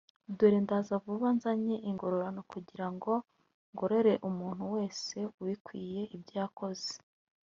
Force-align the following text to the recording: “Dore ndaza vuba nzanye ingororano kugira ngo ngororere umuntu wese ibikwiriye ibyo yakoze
“Dore 0.37 0.57
ndaza 0.65 0.93
vuba 1.03 1.27
nzanye 1.37 1.75
ingororano 1.89 2.41
kugira 2.51 2.87
ngo 2.93 3.13
ngororere 3.71 4.13
umuntu 4.29 4.63
wese 4.75 5.17
ibikwiriye 5.41 6.01
ibyo 6.15 6.33
yakoze 6.41 6.91